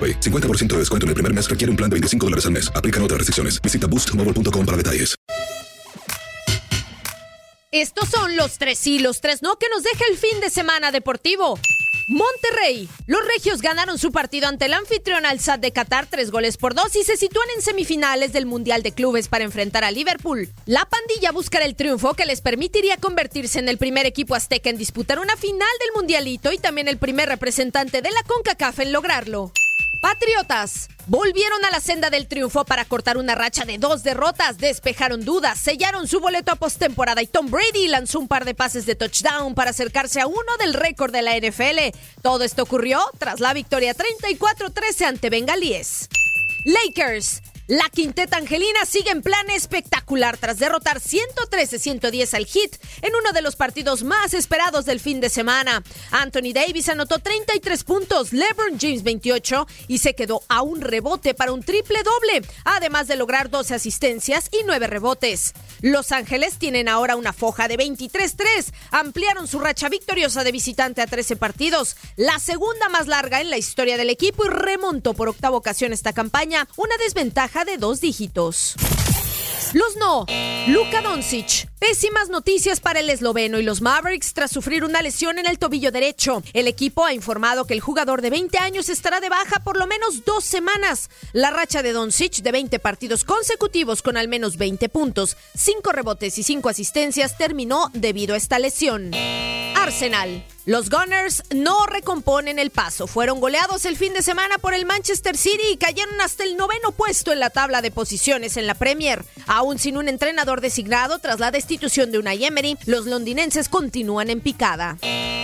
AroPay. 0.00 0.20
50% 0.20 0.68
de 0.68 0.78
descuento 0.78 1.04
en 1.04 1.08
el 1.08 1.14
primer 1.14 1.34
mes 1.34 1.50
requiere 1.50 1.70
un 1.70 1.76
plan 1.76 1.90
de 1.90 1.94
25 1.94 2.26
dólares 2.26 2.46
al 2.46 2.52
mes. 2.52 2.72
Aplican 2.74 3.02
otras 3.02 3.18
restricciones. 3.18 3.60
Visita 3.60 3.86
boostmobile.com 3.86 4.64
para 4.64 4.76
detalles. 4.78 5.14
Estos 7.72 8.08
son 8.08 8.34
los 8.34 8.58
tres 8.58 8.84
y 8.88 8.98
los 8.98 9.20
tres 9.20 9.42
no 9.42 9.56
que 9.56 9.68
nos 9.68 9.84
deja 9.84 10.04
el 10.10 10.18
fin 10.18 10.40
de 10.40 10.50
semana 10.50 10.90
deportivo. 10.90 11.56
Monterrey. 12.08 12.88
Los 13.06 13.24
regios 13.24 13.62
ganaron 13.62 13.96
su 13.96 14.10
partido 14.10 14.48
ante 14.48 14.64
el 14.64 14.74
anfitrión 14.74 15.24
al 15.24 15.38
de 15.38 15.72
Qatar 15.72 16.06
tres 16.06 16.32
goles 16.32 16.56
por 16.56 16.74
dos 16.74 16.96
y 16.96 17.04
se 17.04 17.16
sitúan 17.16 17.46
en 17.54 17.62
semifinales 17.62 18.32
del 18.32 18.46
Mundial 18.46 18.82
de 18.82 18.90
Clubes 18.90 19.28
para 19.28 19.44
enfrentar 19.44 19.84
a 19.84 19.92
Liverpool. 19.92 20.48
La 20.66 20.84
pandilla 20.86 21.30
buscará 21.30 21.64
el 21.64 21.76
triunfo 21.76 22.14
que 22.14 22.26
les 22.26 22.40
permitiría 22.40 22.96
convertirse 22.96 23.60
en 23.60 23.68
el 23.68 23.78
primer 23.78 24.06
equipo 24.06 24.34
azteca 24.34 24.70
en 24.70 24.76
disputar 24.76 25.20
una 25.20 25.36
final 25.36 25.68
del 25.78 25.92
Mundialito 25.94 26.50
y 26.50 26.58
también 26.58 26.88
el 26.88 26.98
primer 26.98 27.28
representante 27.28 28.02
de 28.02 28.10
la 28.10 28.24
CONCACAF 28.24 28.80
en 28.80 28.90
lograrlo. 28.90 29.52
Patriotas 30.00 30.88
volvieron 31.06 31.62
a 31.64 31.70
la 31.70 31.80
senda 31.80 32.08
del 32.08 32.26
triunfo 32.26 32.64
para 32.64 32.86
cortar 32.86 33.18
una 33.18 33.34
racha 33.34 33.66
de 33.66 33.76
dos 33.76 34.02
derrotas, 34.02 34.56
despejaron 34.56 35.24
dudas, 35.24 35.58
sellaron 35.58 36.08
su 36.08 36.20
boleto 36.20 36.52
a 36.52 36.56
postemporada 36.56 37.20
y 37.20 37.26
Tom 37.26 37.50
Brady 37.50 37.88
lanzó 37.88 38.18
un 38.18 38.26
par 38.26 38.46
de 38.46 38.54
pases 38.54 38.86
de 38.86 38.94
touchdown 38.94 39.54
para 39.54 39.70
acercarse 39.70 40.20
a 40.20 40.26
uno 40.26 40.56
del 40.58 40.72
récord 40.72 41.12
de 41.12 41.20
la 41.20 41.36
NFL. 41.36 41.96
Todo 42.22 42.44
esto 42.44 42.62
ocurrió 42.62 43.00
tras 43.18 43.40
la 43.40 43.52
victoria 43.52 43.94
34-13 43.94 45.04
ante 45.04 45.28
Bengalíes. 45.28 46.08
Lakers 46.64 47.42
la 47.70 47.88
quinteta 47.88 48.36
angelina 48.36 48.84
sigue 48.84 49.12
en 49.12 49.22
plan 49.22 49.48
espectacular 49.48 50.36
tras 50.36 50.58
derrotar 50.58 50.98
113-110 50.98 52.34
al 52.34 52.46
Heat 52.46 52.80
en 53.02 53.14
uno 53.14 53.30
de 53.32 53.42
los 53.42 53.54
partidos 53.54 54.02
más 54.02 54.34
esperados 54.34 54.86
del 54.86 54.98
fin 54.98 55.20
de 55.20 55.28
semana. 55.28 55.84
Anthony 56.10 56.52
Davis 56.52 56.88
anotó 56.88 57.20
33 57.20 57.84
puntos, 57.84 58.32
LeBron 58.32 58.76
James 58.80 59.04
28 59.04 59.68
y 59.86 59.98
se 59.98 60.16
quedó 60.16 60.42
a 60.48 60.62
un 60.62 60.80
rebote 60.80 61.32
para 61.32 61.52
un 61.52 61.62
triple 61.62 62.02
doble, 62.02 62.44
además 62.64 63.06
de 63.06 63.14
lograr 63.14 63.50
12 63.50 63.76
asistencias 63.76 64.48
y 64.50 64.64
9 64.66 64.88
rebotes. 64.88 65.52
Los 65.80 66.10
Ángeles 66.10 66.58
tienen 66.58 66.88
ahora 66.88 67.14
una 67.14 67.32
foja 67.32 67.68
de 67.68 67.78
23-3, 67.78 68.72
ampliaron 68.90 69.46
su 69.46 69.60
racha 69.60 69.88
victoriosa 69.88 70.42
de 70.42 70.50
visitante 70.50 71.02
a 71.02 71.06
13 71.06 71.36
partidos, 71.36 71.96
la 72.16 72.40
segunda 72.40 72.88
más 72.88 73.06
larga 73.06 73.40
en 73.40 73.48
la 73.48 73.58
historia 73.58 73.96
del 73.96 74.10
equipo 74.10 74.44
y 74.44 74.48
remontó 74.48 75.14
por 75.14 75.28
octava 75.28 75.56
ocasión 75.56 75.92
esta 75.92 76.12
campaña, 76.12 76.66
una 76.76 76.96
desventaja 76.96 77.59
de 77.64 77.76
dos 77.76 78.00
dígitos. 78.00 78.74
Los 79.72 79.96
no. 79.96 80.26
Luka 80.66 81.00
Doncic. 81.00 81.68
Pésimas 81.78 82.28
noticias 82.28 82.80
para 82.80 83.00
el 83.00 83.08
esloveno 83.08 83.58
y 83.58 83.62
los 83.62 83.80
Mavericks 83.80 84.34
tras 84.34 84.50
sufrir 84.50 84.84
una 84.84 85.00
lesión 85.00 85.38
en 85.38 85.46
el 85.46 85.58
tobillo 85.58 85.92
derecho. 85.92 86.42
El 86.52 86.68
equipo 86.68 87.04
ha 87.04 87.14
informado 87.14 87.66
que 87.66 87.74
el 87.74 87.80
jugador 87.80 88.20
de 88.20 88.30
20 88.30 88.58
años 88.58 88.88
estará 88.88 89.20
de 89.20 89.28
baja 89.28 89.60
por 89.60 89.78
lo 89.78 89.86
menos 89.86 90.24
dos 90.24 90.44
semanas. 90.44 91.08
La 91.32 91.50
racha 91.50 91.82
de 91.82 91.92
Doncic 91.92 92.38
de 92.42 92.52
20 92.52 92.78
partidos 92.80 93.24
consecutivos 93.24 94.02
con 94.02 94.16
al 94.16 94.28
menos 94.28 94.56
20 94.56 94.88
puntos, 94.88 95.36
5 95.54 95.92
rebotes 95.92 96.36
y 96.38 96.42
5 96.42 96.68
asistencias 96.68 97.38
terminó 97.38 97.90
debido 97.94 98.34
a 98.34 98.38
esta 98.38 98.58
lesión. 98.58 99.12
Arsenal. 99.82 100.44
Los 100.66 100.90
Gunners 100.90 101.42
no 101.54 101.86
recomponen 101.86 102.58
el 102.58 102.70
paso. 102.70 103.06
Fueron 103.06 103.40
goleados 103.40 103.84
el 103.86 103.96
fin 103.96 104.12
de 104.12 104.22
semana 104.22 104.58
por 104.58 104.74
el 104.74 104.84
Manchester 104.86 105.36
City 105.36 105.64
y 105.72 105.76
cayeron 105.78 106.20
hasta 106.20 106.44
el 106.44 106.56
noveno 106.56 106.92
puesto 106.92 107.32
en 107.32 107.40
la 107.40 107.50
tabla 107.50 107.80
de 107.82 107.90
posiciones 107.90 108.56
en 108.56 108.66
la 108.66 108.74
Premier. 108.74 109.24
Aún 109.46 109.78
sin 109.78 109.96
un 109.96 110.08
entrenador 110.08 110.60
designado 110.60 111.18
tras 111.18 111.40
la 111.40 111.50
destitución 111.50 112.12
de 112.12 112.18
una 112.18 112.34
Emery, 112.34 112.76
los 112.86 113.06
londinenses 113.06 113.68
continúan 113.68 114.30
en 114.30 114.40
picada. 114.40 114.98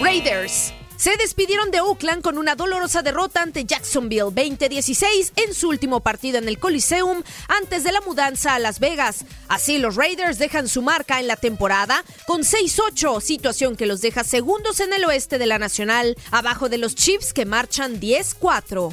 Raiders. 0.00 0.72
Se 0.98 1.16
despidieron 1.16 1.70
de 1.70 1.80
Oakland 1.80 2.22
con 2.22 2.38
una 2.38 2.56
dolorosa 2.56 3.02
derrota 3.02 3.40
ante 3.40 3.64
Jacksonville 3.64 4.32
2016 4.34 5.32
en 5.36 5.54
su 5.54 5.68
último 5.68 6.00
partido 6.00 6.38
en 6.38 6.48
el 6.48 6.58
Coliseum 6.58 7.22
antes 7.46 7.84
de 7.84 7.92
la 7.92 8.00
mudanza 8.00 8.56
a 8.56 8.58
Las 8.58 8.80
Vegas. 8.80 9.24
Así 9.46 9.78
los 9.78 9.94
Raiders 9.94 10.38
dejan 10.38 10.66
su 10.66 10.82
marca 10.82 11.20
en 11.20 11.28
la 11.28 11.36
temporada 11.36 12.04
con 12.26 12.42
6-8, 12.42 13.20
situación 13.20 13.76
que 13.76 13.86
los 13.86 14.00
deja 14.00 14.24
segundos 14.24 14.80
en 14.80 14.92
el 14.92 15.04
oeste 15.04 15.38
de 15.38 15.46
la 15.46 15.60
Nacional, 15.60 16.16
abajo 16.32 16.68
de 16.68 16.78
los 16.78 16.96
Chiefs 16.96 17.32
que 17.32 17.46
marchan 17.46 18.00
10-4. 18.00 18.92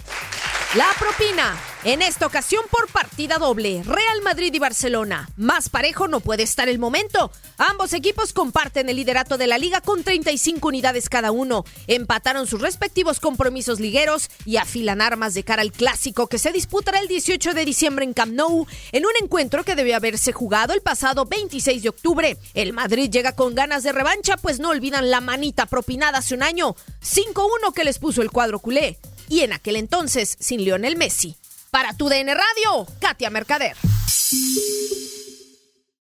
La 0.75 0.89
propina. 0.99 1.57
En 1.85 2.01
esta 2.01 2.25
ocasión 2.25 2.65
por 2.69 2.89
partida 2.89 3.37
doble, 3.37 3.81
Real 3.85 4.21
Madrid 4.23 4.53
y 4.53 4.59
Barcelona. 4.59 5.29
Más 5.37 5.69
parejo 5.69 6.09
no 6.09 6.19
puede 6.19 6.43
estar 6.43 6.67
el 6.67 6.79
momento. 6.79 7.31
Ambos 7.57 7.93
equipos 7.93 8.33
comparten 8.33 8.89
el 8.89 8.97
liderato 8.97 9.37
de 9.37 9.47
la 9.47 9.57
liga 9.57 9.79
con 9.79 10.03
35 10.03 10.67
unidades 10.67 11.07
cada 11.07 11.31
uno. 11.31 11.63
Empataron 11.87 12.45
sus 12.45 12.59
respectivos 12.59 13.21
compromisos 13.21 13.79
ligueros 13.79 14.29
y 14.43 14.57
afilan 14.57 14.99
armas 14.99 15.33
de 15.33 15.43
cara 15.43 15.61
al 15.61 15.71
clásico 15.71 16.27
que 16.27 16.39
se 16.39 16.51
disputará 16.51 16.99
el 16.99 17.07
18 17.07 17.53
de 17.53 17.63
diciembre 17.63 18.03
en 18.03 18.11
Camp 18.11 18.33
Nou, 18.33 18.67
en 18.91 19.05
un 19.05 19.13
encuentro 19.21 19.63
que 19.63 19.75
debió 19.75 19.95
haberse 19.95 20.33
jugado 20.33 20.73
el 20.73 20.81
pasado 20.81 21.23
26 21.23 21.83
de 21.83 21.89
octubre. 21.89 22.37
El 22.53 22.73
Madrid 22.73 23.09
llega 23.09 23.31
con 23.31 23.55
ganas 23.55 23.83
de 23.83 23.93
revancha, 23.93 24.35
pues 24.35 24.59
no 24.59 24.71
olvidan 24.71 25.09
la 25.09 25.21
manita 25.21 25.67
propinada 25.67 26.17
hace 26.17 26.35
un 26.35 26.43
año, 26.43 26.75
5-1 27.01 27.73
que 27.73 27.85
les 27.85 27.97
puso 27.97 28.21
el 28.21 28.31
cuadro 28.31 28.59
culé 28.59 28.99
y 29.29 29.41
en 29.41 29.53
aquel 29.53 29.75
entonces 29.75 30.35
sin 30.39 30.63
Lionel 30.63 30.97
Messi. 30.97 31.35
Para 31.71 31.93
tu 31.93 32.07
DN 32.09 32.33
Radio, 32.33 32.87
Katia 32.99 33.29
Mercader. 33.29 33.75